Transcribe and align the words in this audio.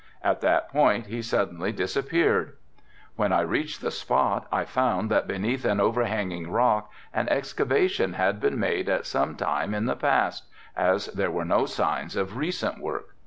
At 0.23 0.41
that 0.41 0.67
point 0.69 1.05
he 1.05 1.21
suddenly 1.21 1.71
disappeared. 1.71 2.53
When 3.17 3.31
I 3.31 3.41
reached 3.41 3.81
the 3.81 3.91
spot 3.91 4.47
I 4.51 4.65
found 4.65 5.11
that 5.11 5.27
beneath 5.27 5.63
an 5.63 5.79
overhanging 5.79 6.49
rock 6.49 6.91
an 7.13 7.29
excavation 7.29 8.13
had 8.13 8.39
been 8.39 8.59
made 8.59 8.89
at 8.89 9.05
some 9.05 9.35
time 9.35 9.75
in 9.75 9.85
the 9.85 9.95
past, 9.95 10.45
as 10.75 11.05
there 11.05 11.29
were 11.29 11.45
no 11.45 11.67
signs 11.67 12.15
of 12.15 12.35
recent 12.35 12.79
work. 12.81 13.15